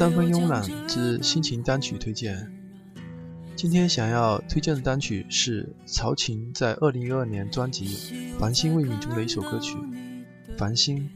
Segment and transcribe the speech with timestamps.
[0.00, 2.50] 三分慵懒之心情单曲推荐。
[3.54, 7.86] 今天想要推荐的单曲是曹琴在二零一二年专辑
[8.38, 9.76] 《繁星未泯》中的一首歌曲
[10.56, 11.06] 《繁星》。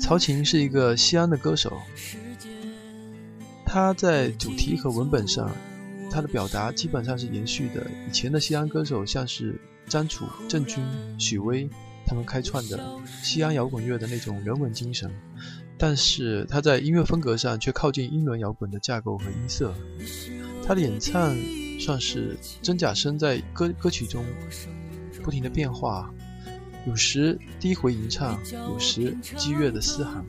[0.00, 1.76] 曹琴是一个西安的歌手，
[3.66, 5.54] 他在主题和文本上，
[6.10, 10.82] 他的表达基本上是延续的以前的西安歌手，像是张楚、郑钧、
[11.18, 11.68] 许巍。
[12.06, 12.80] 他们开创的
[13.22, 15.10] 西安摇滚乐的那种人文精神，
[15.78, 19.72] 但是他在音乐风格上却靠近英伦摇滚的架构和音色。
[20.66, 21.36] 他的演唱
[21.78, 24.24] 算是真假声在歌歌曲中
[25.22, 26.12] 不停的变化，
[26.86, 30.24] 有时低回吟唱，有时激越的嘶喊，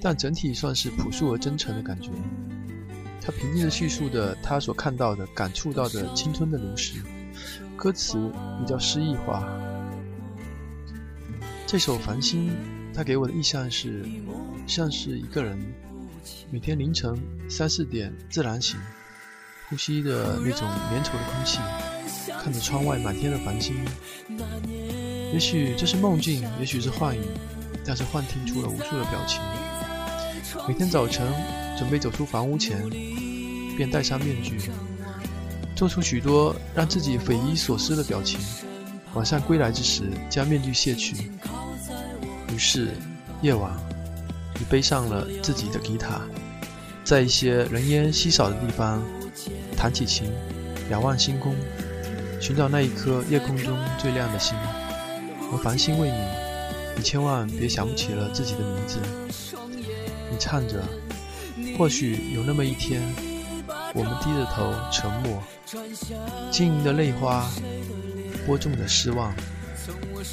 [0.00, 2.10] 但整体算是朴素而真诚的感觉。
[3.20, 7.02] 他平静地叙述的他所看到的、感触到的青春的流逝，
[7.76, 8.18] 歌词
[8.58, 9.46] 比较诗意化。
[11.66, 12.48] 这首《繁星》，
[12.94, 14.04] 他给我的印象是，
[14.66, 15.58] 像是一个人
[16.50, 17.18] 每天凌晨
[17.48, 18.78] 三四点自然醒，
[19.68, 21.58] 呼吸着那种粘稠的空气，
[22.42, 23.74] 看着窗外满天的繁星。
[25.32, 27.22] 也许这是梦境，也许是幻影，
[27.84, 29.40] 但是幻听出了无数的表情。
[30.68, 31.26] 每天早晨
[31.78, 32.88] 准备走出房屋前，
[33.76, 34.58] 便戴上面具，
[35.74, 38.38] 做出许多让自己匪夷所思的表情。
[39.14, 41.30] 晚上归来之时，将面具卸去。
[42.52, 42.88] 于是，
[43.40, 43.72] 夜晚，
[44.58, 46.20] 你背上了自己的吉他，
[47.02, 49.02] 在一些人烟稀少的地方，
[49.74, 50.30] 弹起琴，
[50.90, 51.56] 仰望星空，
[52.40, 54.54] 寻找那一颗夜空中最亮的星。
[55.50, 56.14] 而繁星未泯，
[56.94, 58.98] 你千万别想不起了自己的名字。
[60.30, 60.84] 你唱着，
[61.78, 63.00] 或许有那么一天，
[63.94, 65.42] 我们低着头沉默，
[66.50, 67.48] 晶莹的泪花，
[68.46, 69.34] 播种的失望，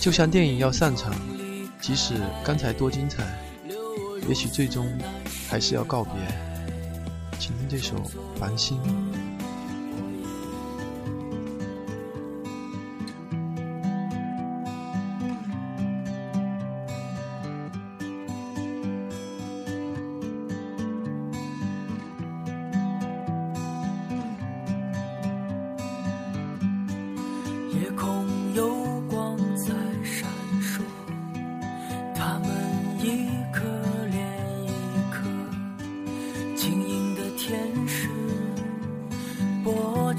[0.02, 1.13] 就像电影要散场。
[1.81, 2.13] 即使
[2.44, 3.23] 刚才多精彩，
[4.28, 4.88] 也许最终
[5.47, 6.13] 还是要告别。
[7.40, 7.95] 请听这首
[8.40, 8.78] 《繁星》。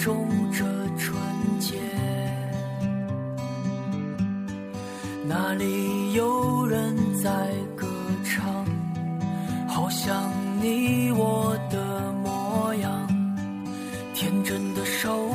[0.02, 0.64] 中这
[0.96, 1.14] 纯
[1.58, 1.76] 洁，
[5.28, 7.30] 那里有人在
[7.76, 7.86] 歌
[8.24, 8.64] 唱，
[9.68, 13.06] 好像你我的模样，
[14.14, 15.29] 天真的手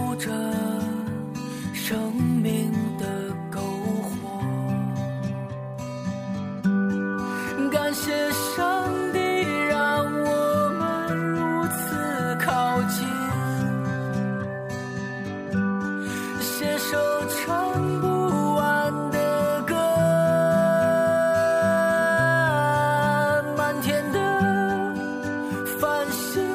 [25.85, 26.55] 转身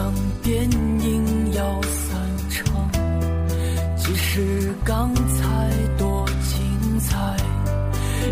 [0.00, 2.18] 当电影要散
[2.48, 2.90] 场，
[3.98, 7.36] 即使刚才多精彩，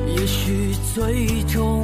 [0.07, 1.78] 也许最终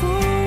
[0.00, 0.37] for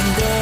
[0.00, 0.39] and go.